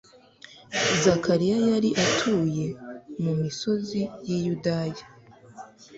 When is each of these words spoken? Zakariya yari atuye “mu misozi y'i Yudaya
Zakariya 1.03 1.57
yari 1.69 1.89
atuye 2.05 2.67
“mu 3.23 3.31
misozi 3.41 4.01
y'i 4.27 4.37
Yudaya 4.45 5.03